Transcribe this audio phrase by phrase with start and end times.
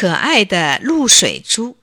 [0.00, 1.76] 可爱的露水珠。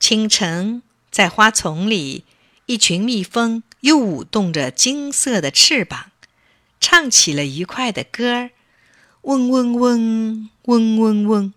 [0.00, 2.24] 清晨，在花丛里，
[2.66, 6.10] 一群蜜蜂又舞动着金色的翅膀，
[6.80, 8.50] 唱起了愉快的歌儿：
[9.20, 11.54] 嗡嗡嗡，嗡嗡嗡。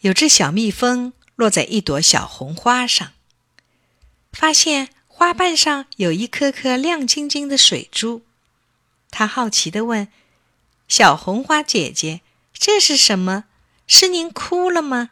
[0.00, 3.12] 有只小蜜蜂落在一朵小红花上，
[4.32, 8.22] 发现花瓣上有一颗颗亮晶晶的水珠。
[9.12, 10.08] 它好奇地问
[10.88, 12.22] ：“小红花姐姐，
[12.52, 13.44] 这是什么？
[13.86, 15.10] 是您哭了吗？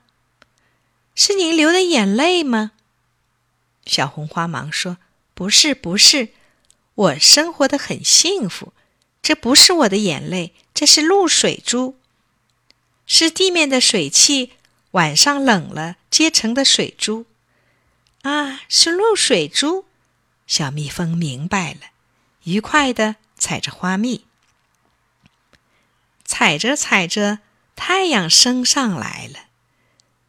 [1.15, 2.73] 是您流的眼泪吗？”
[3.87, 4.98] 小红花忙说
[5.34, 6.29] ：“不是，不是，
[6.95, 8.73] 我生活的很幸福。
[9.23, 11.96] 这不是我的眼泪，这是露水珠，
[13.06, 14.52] 是地面的水汽。”
[14.93, 17.24] 晚上冷了结成的水珠，
[18.23, 19.84] 啊，是露水珠。
[20.48, 21.93] 小蜜蜂明白了，
[22.43, 24.24] 愉快的采着花蜜。
[26.24, 27.38] 采着采着，
[27.83, 29.47] 太阳升上来了。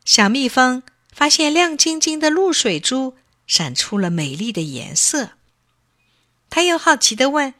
[0.05, 5.31] 小蜜蜂发现亮晶晶的露水珠闪出了美丽的颜色。
[6.49, 7.53] 它又好奇的问：“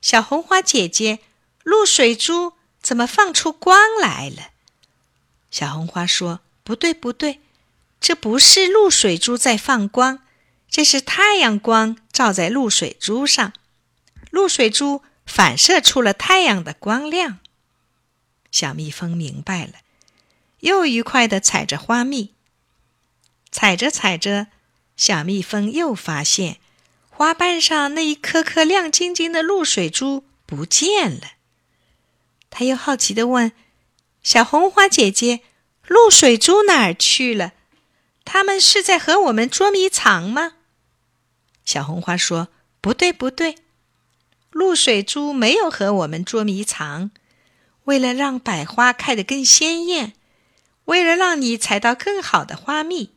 [0.00, 1.18] 小红花姐姐，
[1.62, 4.52] 露水珠怎么放出光来了？”
[5.52, 7.40] 小红花说：“不对，不对，
[8.00, 10.20] 这不是露水珠在放光，
[10.70, 13.52] 这是太阳光照在露水珠上，
[14.30, 17.40] 露水珠反射出了太阳的光亮。”
[18.50, 19.72] 小蜜蜂明白了，
[20.60, 22.34] 又愉快地采着花蜜。
[23.50, 24.48] 采着采着，
[24.96, 26.58] 小蜜蜂又发现
[27.08, 31.32] 花瓣上那一颗颗亮晶晶的露水珠不见了。
[32.50, 33.52] 它又好奇地问
[34.22, 35.40] ：“小红花姐姐。”
[35.88, 37.52] 露水珠哪儿去了？
[38.24, 40.54] 他们是在和我们捉迷藏吗？
[41.64, 42.48] 小红花说
[42.82, 43.58] ：“不对，不对，
[44.50, 47.12] 露水珠没有和我们捉迷藏。
[47.86, 50.12] 为了让百花开得更鲜艳，
[50.84, 53.10] 为了让你采到更好的花蜜，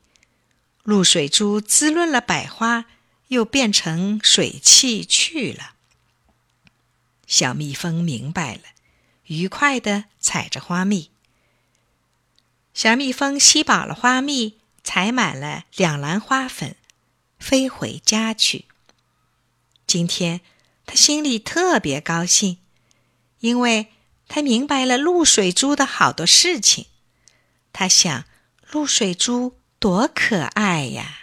[0.83, 2.85] 露水珠滋润了百花，
[3.27, 5.75] 又变成水汽去了。”
[7.27, 8.61] 小蜜蜂明白了，
[9.25, 11.11] 愉快地采着花蜜。
[12.73, 16.75] 小蜜蜂吸饱了花蜜，采满了两篮花粉，
[17.37, 18.65] 飞回家去。
[19.85, 20.41] 今天，
[20.85, 22.58] 他心里特别高兴，
[23.39, 23.91] 因为
[24.29, 26.85] 他明白了露水珠的好多事情。
[27.73, 28.23] 他想，
[28.71, 31.18] 露水珠多可爱呀！